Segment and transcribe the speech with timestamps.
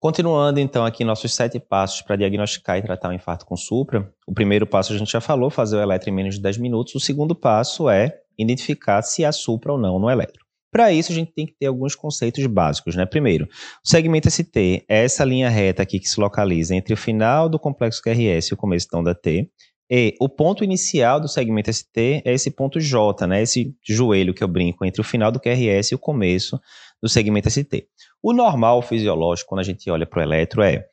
[0.00, 4.12] Continuando então aqui nossos sete passos para diagnosticar e tratar o infarto com supra.
[4.28, 6.94] O primeiro passo a gente já falou, fazer o eletro em menos de 10 minutos.
[6.94, 10.46] O segundo passo é identificar se há supra ou não no eletro.
[10.70, 13.06] Para isso, a gente tem que ter alguns conceitos básicos, né?
[13.06, 17.48] Primeiro, o segmento ST é essa linha reta aqui que se localiza entre o final
[17.48, 19.50] do complexo QRS e o começo da T.
[19.90, 23.42] E o ponto inicial do segmento ST é esse ponto J, né?
[23.42, 26.60] Esse joelho que eu brinco entre o final do QRS e o começo
[27.02, 27.86] do segmento ST.
[28.22, 30.84] O normal fisiológico, quando a gente olha para o eletro, é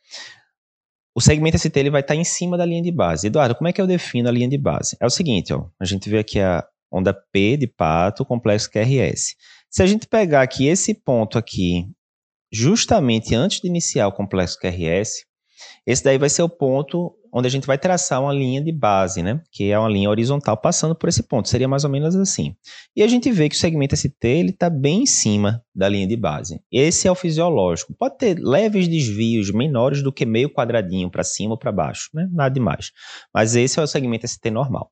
[1.15, 3.27] o segmento ST ele vai estar tá em cima da linha de base.
[3.27, 4.97] Eduardo, como é que eu defino a linha de base?
[4.99, 9.35] É o seguinte, ó, a gente vê aqui a onda P de pato, complexo QRS.
[9.69, 11.85] Se a gente pegar aqui esse ponto aqui,
[12.51, 15.25] justamente antes de iniciar o complexo QRS,
[15.85, 19.21] esse daí vai ser o ponto onde a gente vai traçar uma linha de base,
[19.21, 19.41] né?
[19.51, 21.49] Que é uma linha horizontal passando por esse ponto.
[21.49, 22.55] Seria mais ou menos assim.
[22.95, 26.07] E a gente vê que o segmento ST ele está bem em cima da linha
[26.07, 26.61] de base.
[26.71, 27.93] Esse é o fisiológico.
[27.99, 32.25] Pode ter leves desvios menores do que meio quadradinho para cima ou para baixo, né?
[32.31, 32.91] Nada demais.
[33.33, 34.89] Mas esse é o segmento ST normal.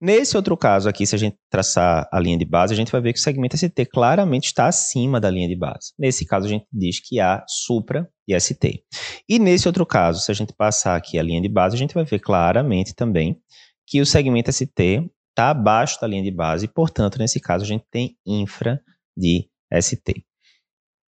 [0.00, 3.00] Nesse outro caso aqui, se a gente traçar a linha de base, a gente vai
[3.00, 5.92] ver que o segmento ST claramente está acima da linha de base.
[5.96, 8.82] Nesse caso, a gente diz que há supra e ST.
[9.28, 12.04] E nesse outro caso, se a gente passar aqui a linha de base, gente vai
[12.04, 13.40] ver claramente também
[13.86, 17.84] que o segmento ST está abaixo da linha de base, portanto, nesse caso, a gente
[17.90, 18.80] tem infra
[19.16, 19.48] de
[19.80, 20.24] ST.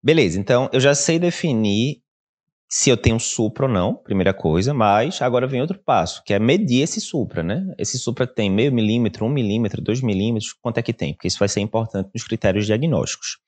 [0.02, 2.02] Beleza, então eu já sei definir
[2.72, 6.38] se eu tenho supra ou não, primeira coisa, mas agora vem outro passo, que é
[6.38, 7.66] medir esse supra, né?
[7.76, 11.12] Esse supra tem meio milímetro, um milímetro, dois milímetros, quanto é que tem?
[11.12, 13.38] Porque isso vai ser importante nos critérios diagnósticos.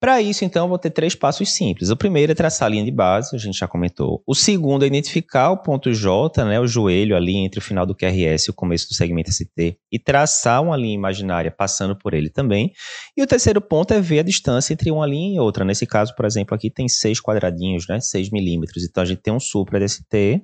[0.00, 1.90] Para isso, então, vou ter três passos simples.
[1.90, 4.22] O primeiro é traçar a linha de base, a gente já comentou.
[4.26, 7.94] O segundo é identificar o ponto J, né, o joelho ali entre o final do
[7.94, 12.30] QRS e o começo do segmento ST, e traçar uma linha imaginária passando por ele
[12.30, 12.72] também.
[13.14, 15.66] E o terceiro ponto é ver a distância entre uma linha e outra.
[15.66, 18.84] Nesse caso, por exemplo, aqui tem seis quadradinhos, né, 6 milímetros.
[18.84, 20.42] Então, a gente tem um supra DST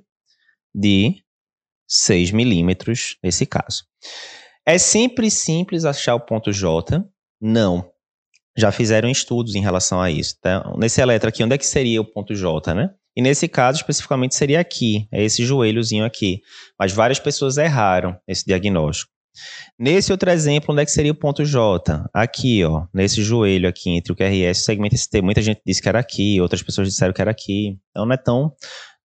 [0.75, 1.15] de
[1.89, 3.85] 6 milímetros nesse caso.
[4.67, 7.03] É sempre simples achar o ponto J?
[7.41, 7.96] Não
[8.57, 10.35] já fizeram estudos em relação a isso.
[10.39, 12.91] Então, nesse eletro aqui, onde é que seria o ponto J, né?
[13.17, 16.41] E nesse caso, especificamente, seria aqui, é esse joelhozinho aqui.
[16.79, 19.11] Mas várias pessoas erraram esse diagnóstico.
[19.79, 22.05] Nesse outro exemplo, onde é que seria o ponto J?
[22.13, 25.21] Aqui, ó, nesse joelho aqui, entre o QRS e o segmento ST.
[25.23, 27.79] Muita gente disse que era aqui, outras pessoas disseram que era aqui.
[27.91, 28.53] Então não é tão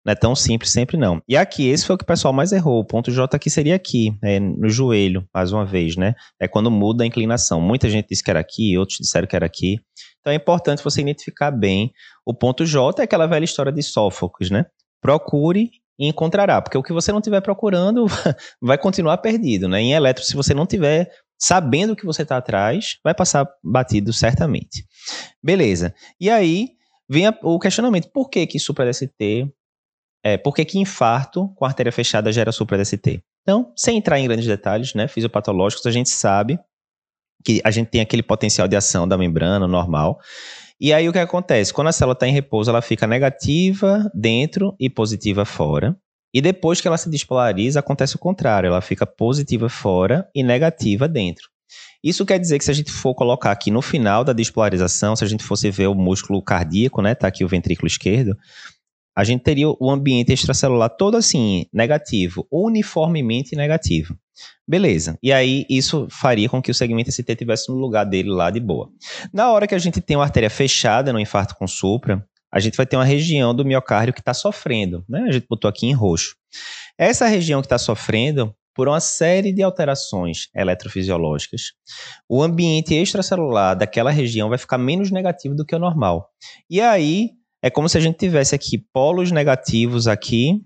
[0.07, 1.21] não é tão simples sempre não.
[1.27, 2.79] E aqui, esse foi o que o pessoal mais errou.
[2.79, 6.15] O ponto J aqui seria aqui, é, no joelho, mais uma vez, né?
[6.39, 7.59] É quando muda a inclinação.
[7.59, 9.81] Muita gente disse que era aqui, outros disseram que era aqui.
[10.21, 11.91] Então é importante você identificar bem.
[12.25, 14.65] O ponto J é aquela velha história de Sófocles, né?
[15.01, 15.69] Procure
[15.99, 18.05] e encontrará, porque o que você não estiver procurando
[18.63, 19.81] vai continuar perdido, né?
[19.81, 24.85] Em eletro, se você não tiver sabendo que você está atrás, vai passar batido certamente.
[25.43, 25.93] Beleza.
[26.17, 26.69] E aí
[27.09, 29.51] vem o questionamento: por que que supra-DST
[30.23, 33.21] é, por que, infarto com artéria fechada gera supra-DST?
[33.41, 36.59] Então, sem entrar em grandes detalhes né, fisiopatológicos, a gente sabe
[37.45, 40.19] que a gente tem aquele potencial de ação da membrana normal.
[40.79, 41.73] E aí o que acontece?
[41.73, 45.95] Quando a célula está em repouso, ela fica negativa dentro e positiva fora.
[46.33, 51.07] E depois que ela se despolariza, acontece o contrário, ela fica positiva fora e negativa
[51.07, 51.49] dentro.
[52.03, 55.23] Isso quer dizer que se a gente for colocar aqui no final da despolarização, se
[55.23, 58.37] a gente fosse ver o músculo cardíaco, né, tá aqui o ventrículo esquerdo,
[59.17, 64.15] a gente teria o ambiente extracelular todo assim, negativo, uniformemente negativo.
[64.67, 65.17] Beleza.
[65.23, 68.59] E aí isso faria com que o segmento ST tivesse no lugar dele lá de
[68.59, 68.91] boa.
[69.33, 72.77] Na hora que a gente tem uma artéria fechada no infarto com supra, a gente
[72.77, 75.25] vai ter uma região do miocárdio que está sofrendo, né?
[75.27, 76.35] A gente botou aqui em roxo.
[76.95, 81.71] Essa região que está sofrendo, por uma série de alterações eletrofisiológicas,
[82.29, 86.29] o ambiente extracelular daquela região vai ficar menos negativo do que o normal.
[86.69, 87.31] E aí
[87.61, 90.61] é como se a gente tivesse aqui polos negativos aqui,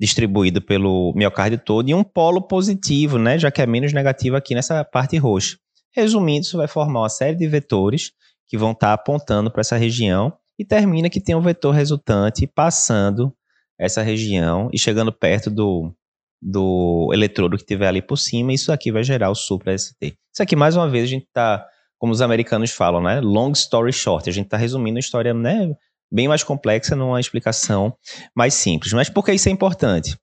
[0.00, 4.54] distribuído pelo miocárdio todo, e um polo positivo, né, já que é menos negativo aqui
[4.54, 5.56] nessa parte roxa.
[5.94, 8.12] Resumindo, isso vai formar uma série de vetores
[8.48, 12.46] que vão estar tá apontando para essa região e termina que tem um vetor resultante
[12.46, 13.34] passando
[13.78, 15.94] essa região e chegando perto do,
[16.40, 20.14] do eletrodo que tiver ali por cima, isso aqui vai gerar o supra-ST.
[20.32, 21.66] Isso aqui, mais uma vez, a gente está
[22.02, 23.20] como os americanos falam, né?
[23.20, 24.28] Long story short.
[24.28, 25.72] A gente está resumindo a história, né?
[26.10, 27.96] Bem mais complexa numa explicação
[28.34, 28.92] mais simples.
[28.92, 30.18] Mas por que isso é importante?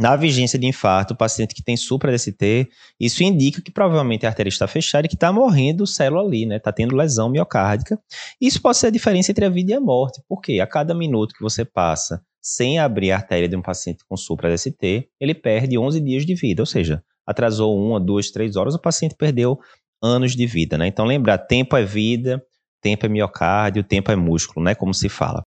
[0.00, 2.66] Na vigência de infarto, o paciente que tem supra-DST,
[2.98, 6.56] isso indica que provavelmente a artéria está fechada e que está morrendo célula ali, né?
[6.56, 8.00] Está tendo lesão miocárdica.
[8.40, 11.34] Isso pode ser a diferença entre a vida e a morte, porque a cada minuto
[11.34, 16.00] que você passa sem abrir a artéria de um paciente com supra-DST, ele perde 11
[16.00, 19.58] dias de vida, ou seja, atrasou uma, duas, três horas, o paciente perdeu
[20.02, 20.86] anos de vida, né?
[20.86, 22.42] Então lembrar, tempo é vida,
[22.80, 24.74] tempo é miocárdio, tempo é músculo, né?
[24.74, 25.40] Como se fala.